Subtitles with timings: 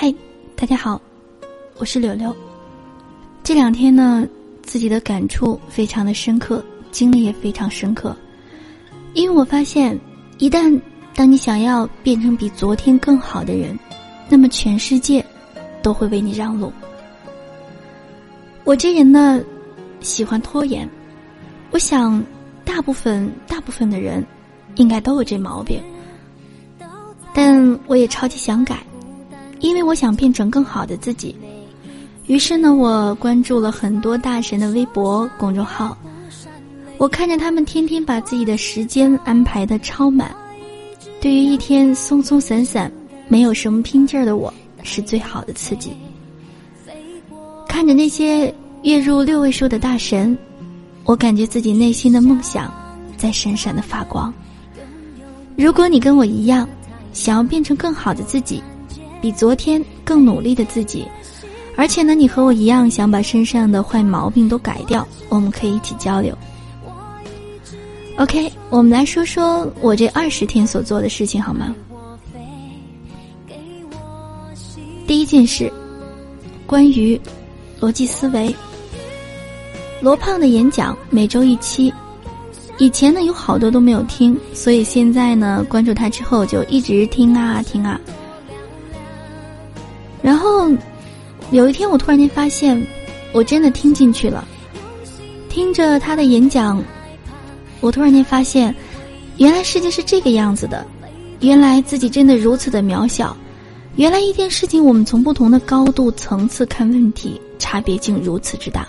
[0.00, 0.14] 嗨，
[0.54, 1.02] 大家好，
[1.78, 2.32] 我是柳柳。
[3.42, 4.24] 这两天呢，
[4.62, 8.16] 自己的感触非常的深刻，经历也非常深刻。
[9.12, 9.98] 因为我发现，
[10.38, 10.80] 一旦
[11.16, 13.76] 当你想要变成比昨天更好的人，
[14.28, 15.24] 那么全世界
[15.82, 16.72] 都会为你让路。
[18.62, 19.42] 我这人呢，
[19.98, 20.88] 喜欢拖延。
[21.72, 22.24] 我想，
[22.64, 24.24] 大部分大部分的人
[24.76, 25.82] 应该都有这毛病。
[27.34, 28.80] 但我也超级想改。
[29.60, 31.34] 因为我想变成更好的自己，
[32.26, 35.96] 于是呢，我关注了很多大神的微博公众号。
[36.96, 40.34] 我看着他们天天把自己的时间安排的超满，
[41.20, 42.90] 对于一天松松散散、
[43.28, 44.52] 没有什么拼劲儿的我，
[44.82, 45.92] 是最好的刺激。
[47.68, 48.52] 看着那些
[48.82, 50.36] 月入六位数的大神，
[51.04, 52.72] 我感觉自己内心的梦想
[53.16, 54.32] 在闪闪的发光。
[55.56, 56.68] 如果你跟我一样，
[57.12, 58.62] 想要变成更好的自己。
[59.20, 61.06] 比昨天更努力的自己，
[61.76, 66.36] 而且呢，你和我一样想把身上的坏毛病都改掉，我们可以一起交流。
[68.16, 71.74] OK，我们来说说我这二十天所做的事情好吗？
[75.06, 75.72] 第一件事，
[76.66, 77.18] 关于
[77.80, 78.54] 逻辑思维。
[80.00, 81.92] 罗胖的演讲每周一期，
[82.76, 88.00] 以前呢有好多都没有听，所以现在呢关注他之后就一直听啊听啊。
[90.20, 90.68] 然后，
[91.52, 92.84] 有一天我突然间发现，
[93.32, 94.46] 我真的听进去了。
[95.48, 96.82] 听着他的演讲，
[97.80, 98.74] 我突然间发现，
[99.38, 100.86] 原来世界是这个样子的，
[101.40, 103.36] 原来自己真的如此的渺小，
[103.96, 108.86] 原来一件事情我们从不同的高度层次看问题，差别竟如此之大。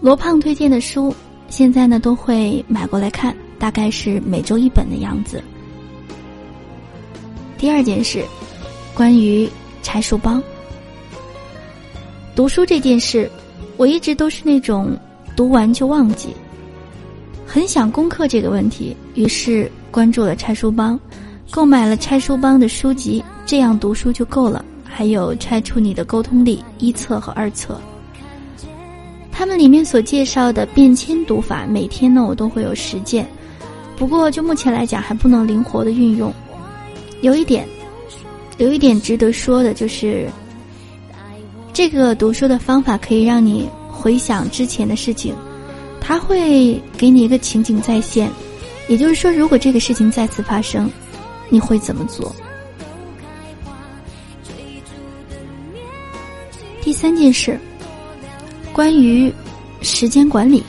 [0.00, 1.14] 罗胖推荐的书，
[1.48, 5.42] 现在呢都会买过来看，大概是每周一本的样子。
[7.56, 8.24] 第二件事，
[8.94, 9.48] 关于。
[9.88, 10.42] 拆书帮，
[12.36, 13.28] 读书这件事，
[13.78, 14.94] 我一直都是那种
[15.34, 16.28] 读完就忘记。
[17.46, 21.00] 很想攻克这个问题，于是关注了拆书帮，
[21.50, 24.62] 购买了拆书帮的书籍，这样读书就够了。
[24.84, 27.80] 还有拆出你的沟通力一册和二册，
[29.32, 33.26] 他们里面所介绍的变迁读法，每天呢我都会有实践，
[33.96, 36.30] 不过就目前来讲还不能灵活的运用，
[37.22, 37.66] 有一点。
[38.58, 40.28] 有一点值得说的就是，
[41.72, 45.34] 这个读书的方法可以让你回想之前的事情，
[46.00, 48.28] 它会给你一个情景再现，
[48.88, 50.90] 也就是说，如果这个事情再次发生，
[51.48, 52.34] 你会怎么做？
[56.82, 57.60] 第三件事，
[58.72, 59.32] 关于
[59.82, 60.64] 时间管理，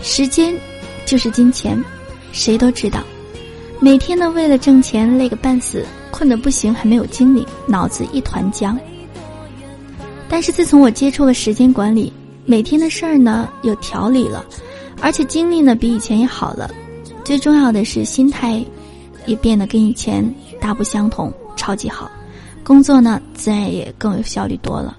[0.00, 0.54] 时间
[1.06, 1.82] 就是金钱，
[2.30, 3.02] 谁都知道，
[3.80, 5.84] 每天呢为了挣钱累个半死。
[6.22, 8.78] 困得不行，还没有精力，脑子一团浆。
[10.28, 12.12] 但是自从我接触了时间管理，
[12.46, 14.46] 每天的事儿呢有条理了，
[15.00, 16.72] 而且精力呢比以前也好了。
[17.24, 18.64] 最重要的是心态
[19.26, 20.24] 也变得跟以前
[20.60, 22.08] 大不相同，超级好。
[22.62, 24.96] 工作呢自然也更有效率多了。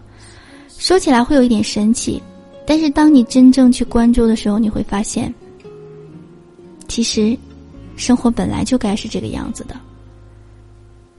[0.78, 2.22] 说起来会有一点神奇，
[2.68, 5.34] 但是当你真正去关注的时候，你会发现，
[6.90, 7.34] 其实
[7.96, 9.74] 生活本来就该是这个样子的。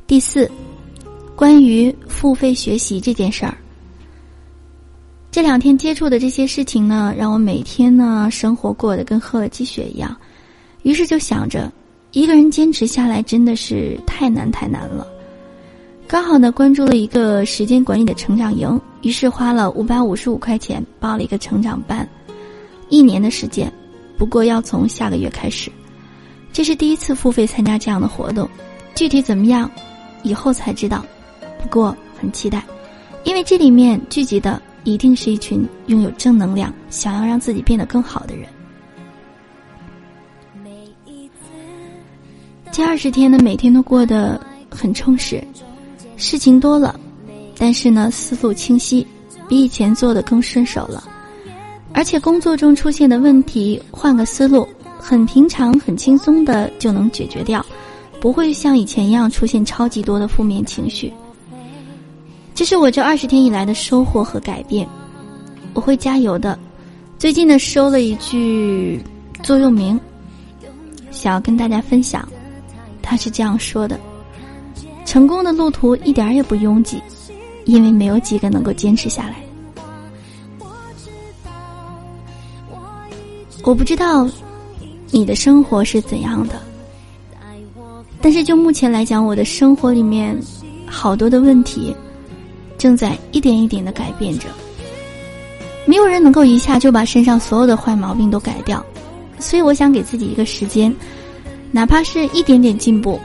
[0.07, 0.51] 第四，
[1.35, 3.57] 关于付费学习这件事儿，
[5.31, 10.15] 这两天接触的这些事情呢，让我每天呢生活过得跟喝了鸡血一样，
[10.83, 11.73] 于是就想着，
[12.13, 15.07] 一个人坚持下来真的是太难太难了。
[16.07, 22.07] 刚好呢关注了一个时间管理的成长营，于是花了五百五十五块钱报了一个成长班，
[22.91, 23.73] 一年的时间，
[24.19, 25.73] 不过要从下个月开始，
[26.53, 28.47] 这是第一次付费参加这样的活动，
[28.95, 29.69] 具体怎么样？
[30.25, 31.07] 以后才知道，
[31.62, 32.65] 不过很期待，
[33.23, 38.49] 因为这里面聚集的一定是一群拥有正能量、想要让自己变得更好的人。
[42.73, 45.41] 这二十天呢，每天都过得很充实，
[46.17, 46.99] 事情多了，
[47.56, 49.06] 但是呢，思路清晰，
[49.49, 51.05] 比以前做的更顺手了，
[51.93, 54.69] 而且工作中出现的问题，换个思路，
[54.99, 57.65] 很平常、很轻松的就能解决掉。
[58.25, 61.12] 不会像以前一样出现超级多的负面情绪。
[62.55, 64.88] 这是我这二十天以来的收获和改变。
[65.75, 66.59] 我会加油的。
[67.19, 68.99] 最近呢，收了一句
[69.43, 70.00] 座右铭，
[71.11, 72.26] 想要跟大家分享。
[73.03, 74.00] 他是这样说的
[75.05, 77.03] ：“成功的路途一点也不拥挤，
[77.67, 79.37] 因为没有几个能够坚持下来。”
[83.65, 84.26] 我不知道
[85.11, 86.59] 你的生活是怎样的。
[88.25, 90.35] 但是就目前来讲，我的生活里面
[90.87, 91.94] 好多的问题
[92.79, 94.49] 正在一点一点的改变着。
[95.85, 98.82] 没有人能够一下就把身上所有的坏毛病都改掉，
[99.38, 100.91] 所以我想给自己一个时间，
[101.71, 103.21] 哪怕是一点点进步，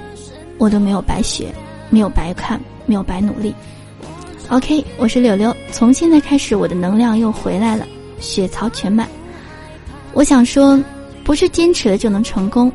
[0.58, 1.48] 我都没有白学，
[1.90, 3.56] 没有白看，没有白努力。
[4.50, 7.88] OK，我是柳柳，从现在开始，我的能量又回来了，
[8.20, 9.08] 血槽全满。
[10.12, 10.78] 我想说，
[11.24, 12.70] 不是坚持了就能成功，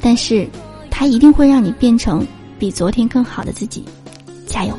[0.00, 0.48] 但是
[1.00, 2.26] 它一定会让你变成
[2.58, 3.82] 比昨天更好的自己，
[4.46, 4.78] 加油！